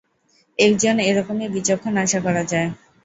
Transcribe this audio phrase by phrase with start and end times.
[0.59, 2.69] একজন এরকমই বিচক্ষণ, আশা করা যায়।